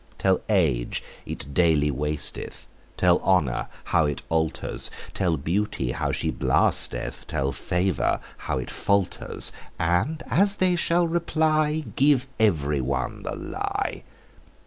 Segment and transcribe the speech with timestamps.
[0.17, 2.67] Tell age it daily wasteth;
[2.97, 8.19] Tell honour how it alters; Tell beauty how she blasteth; Tell favour
[8.49, 14.01] how it falters: And as they shall reply, Give every one the lie.